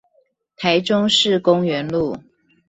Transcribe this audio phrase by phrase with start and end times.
[0.57, 2.17] 台中市公園路